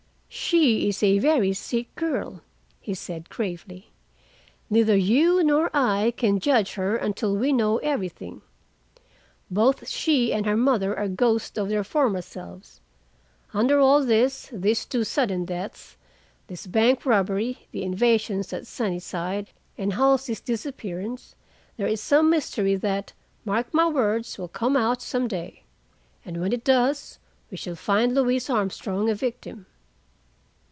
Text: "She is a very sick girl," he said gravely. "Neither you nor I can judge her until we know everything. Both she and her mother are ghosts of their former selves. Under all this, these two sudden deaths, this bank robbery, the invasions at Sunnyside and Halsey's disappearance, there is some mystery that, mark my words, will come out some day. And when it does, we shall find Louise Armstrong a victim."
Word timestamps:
"She 0.33 0.87
is 0.87 1.03
a 1.03 1.19
very 1.19 1.51
sick 1.51 1.93
girl," 1.95 2.41
he 2.79 2.93
said 2.93 3.29
gravely. 3.29 3.91
"Neither 4.69 4.95
you 4.95 5.43
nor 5.43 5.69
I 5.73 6.13
can 6.15 6.39
judge 6.39 6.73
her 6.75 6.95
until 6.95 7.35
we 7.35 7.51
know 7.51 7.79
everything. 7.79 8.41
Both 9.49 9.89
she 9.89 10.31
and 10.33 10.45
her 10.45 10.55
mother 10.55 10.97
are 10.97 11.09
ghosts 11.09 11.57
of 11.57 11.67
their 11.67 11.83
former 11.83 12.21
selves. 12.21 12.79
Under 13.53 13.79
all 13.79 14.05
this, 14.05 14.49
these 14.53 14.85
two 14.85 15.03
sudden 15.03 15.43
deaths, 15.43 15.97
this 16.47 16.65
bank 16.65 17.05
robbery, 17.05 17.67
the 17.71 17.83
invasions 17.83 18.53
at 18.53 18.65
Sunnyside 18.65 19.49
and 19.77 19.93
Halsey's 19.93 20.41
disappearance, 20.41 21.35
there 21.75 21.87
is 21.87 22.01
some 22.01 22.29
mystery 22.29 22.75
that, 22.77 23.11
mark 23.43 23.73
my 23.73 23.87
words, 23.87 24.37
will 24.37 24.47
come 24.47 24.77
out 24.77 25.01
some 25.01 25.27
day. 25.27 25.63
And 26.23 26.39
when 26.39 26.53
it 26.53 26.63
does, 26.63 27.19
we 27.49 27.57
shall 27.57 27.75
find 27.75 28.13
Louise 28.15 28.49
Armstrong 28.49 29.09
a 29.09 29.15
victim." 29.15 29.65